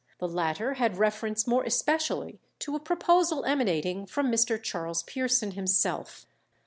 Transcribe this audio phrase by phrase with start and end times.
[0.17, 4.59] The latter had reference more especially to a proposal emanating from Mr.
[4.59, 6.25] Charles Pearson himself.